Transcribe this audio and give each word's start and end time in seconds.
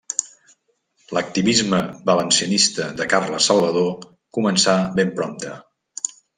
L'activisme 1.17 1.81
valencianista 2.11 2.89
de 3.03 3.09
Carles 3.13 3.51
Salvador 3.53 3.95
començà 4.41 4.77
ben 5.01 5.15
prompte. 5.21 5.57